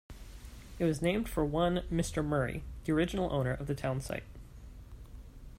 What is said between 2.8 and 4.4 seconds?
the original owner of the town site.